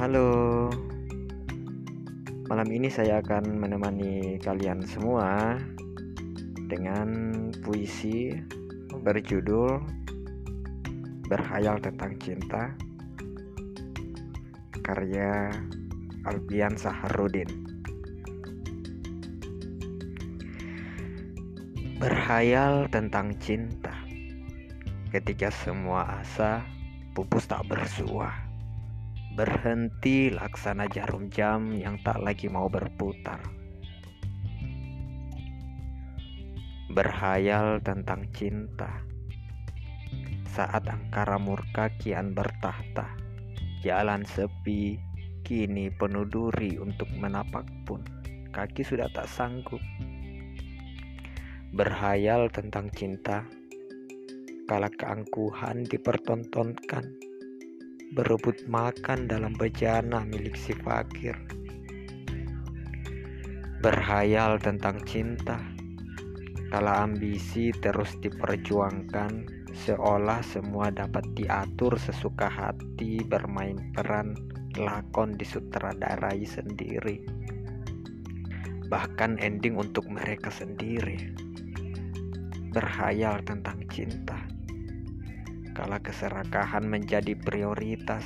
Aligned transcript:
Halo, 0.00 0.72
malam 2.48 2.72
ini 2.72 2.88
saya 2.88 3.20
akan 3.20 3.60
menemani 3.60 4.40
kalian 4.40 4.80
semua 4.80 5.60
dengan 6.72 7.36
puisi 7.60 8.32
berjudul 8.96 9.76
"Berhayal 11.28 11.84
tentang 11.84 12.16
Cinta" 12.16 12.72
karya 14.80 15.52
Alpian 16.24 16.80
Saharudin. 16.80 17.68
Berhayal 22.00 22.88
tentang 22.88 23.36
cinta 23.36 23.92
ketika 25.12 25.52
semua 25.52 26.24
asa 26.24 26.64
pupus 27.12 27.44
tak 27.44 27.68
bersuah. 27.68 28.49
Berhenti 29.40 30.28
laksana 30.28 30.84
jarum 30.92 31.32
jam 31.32 31.72
yang 31.72 31.96
tak 32.04 32.20
lagi 32.20 32.52
mau 32.52 32.68
berputar. 32.68 33.40
Berhayal 36.92 37.80
tentang 37.80 38.28
cinta. 38.36 39.00
Saat 40.44 40.92
angkara 40.92 41.40
murka 41.40 41.88
kian 41.96 42.36
bertahta, 42.36 43.16
jalan 43.80 44.28
sepi 44.28 45.00
kini 45.40 45.88
penuh 45.88 46.28
duri 46.28 46.76
untuk 46.76 47.08
menapak 47.16 47.64
pun 47.88 48.04
kaki 48.52 48.84
sudah 48.84 49.08
tak 49.08 49.24
sanggup. 49.24 49.80
Berhayal 51.72 52.52
tentang 52.52 52.92
cinta 52.92 53.48
kala 54.68 54.92
keangkuhan 54.92 55.88
dipertontonkan 55.88 57.29
berebut 58.10 58.66
makan 58.66 59.30
dalam 59.30 59.54
bejana 59.54 60.26
milik 60.26 60.58
si 60.58 60.74
fakir. 60.74 61.38
Berhayal 63.78 64.58
tentang 64.58 64.98
cinta 65.06 65.62
kala 66.74 67.06
ambisi 67.06 67.70
terus 67.70 68.14
diperjuangkan 68.18 69.46
seolah 69.86 70.42
semua 70.42 70.90
dapat 70.90 71.22
diatur 71.38 71.94
sesuka 71.98 72.50
hati 72.50 73.22
bermain 73.22 73.78
peran 73.94 74.34
lakon 74.74 75.38
disutradarai 75.38 76.42
sendiri. 76.42 77.22
Bahkan 78.90 79.38
ending 79.38 79.78
untuk 79.78 80.10
mereka 80.10 80.50
sendiri. 80.50 81.30
Berhayal 82.74 83.42
tentang 83.46 83.86
cinta 83.86 84.59
kala 85.80 85.96
keserakahan 86.04 86.84
menjadi 86.84 87.32
prioritas, 87.40 88.20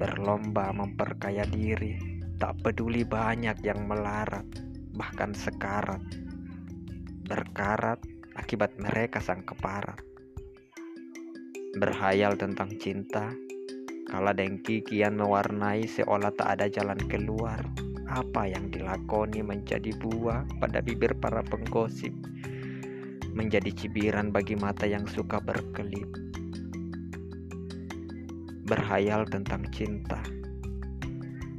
berlomba 0.00 0.72
memperkaya 0.72 1.44
diri, 1.44 2.00
tak 2.40 2.64
peduli 2.64 3.04
banyak 3.04 3.60
yang 3.60 3.84
melarat, 3.84 4.48
bahkan 4.96 5.36
sekarat, 5.36 6.00
berkarat 7.28 8.00
akibat 8.40 8.72
mereka 8.80 9.20
sang 9.20 9.44
keparat. 9.44 10.00
Berhayal 11.76 12.40
tentang 12.40 12.72
cinta, 12.80 13.36
kala 14.08 14.32
dengki 14.32 14.80
kian 14.80 15.20
mewarnai 15.20 15.84
seolah 15.84 16.32
tak 16.40 16.56
ada 16.56 16.72
jalan 16.72 16.96
keluar. 17.04 17.68
Apa 18.08 18.48
yang 18.48 18.72
dilakoni 18.72 19.44
menjadi 19.44 19.92
buah 20.00 20.48
pada 20.56 20.80
bibir 20.80 21.12
para 21.20 21.44
penggosip, 21.44 22.16
menjadi 23.36 23.76
cibiran 23.76 24.32
bagi 24.32 24.56
mata 24.56 24.88
yang 24.88 25.04
suka 25.04 25.36
berkelip 25.36 26.27
berhayal 28.68 29.24
tentang 29.24 29.64
cinta. 29.72 30.20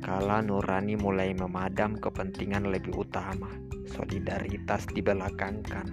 Kala 0.06 0.46
nurani 0.46 0.94
mulai 0.94 1.34
memadam 1.34 1.98
kepentingan 1.98 2.70
lebih 2.70 2.94
utama, 3.02 3.50
solidaritas 3.90 4.86
dibelakangkan. 4.94 5.90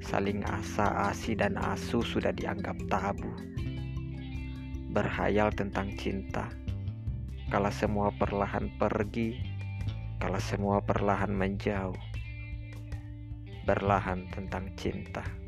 Saling 0.00 0.40
asa, 0.48 1.12
asi, 1.12 1.36
dan 1.36 1.60
asu 1.60 2.00
sudah 2.00 2.32
dianggap 2.32 2.80
tabu. 2.88 3.28
Berhayal 4.88 5.52
tentang 5.52 5.92
cinta, 6.00 6.48
kala 7.52 7.68
semua 7.68 8.08
perlahan 8.16 8.72
pergi, 8.80 9.36
kala 10.16 10.40
semua 10.40 10.80
perlahan 10.80 11.36
menjauh. 11.36 12.00
Berlahan 13.68 14.32
tentang 14.32 14.72
cinta. 14.80 15.41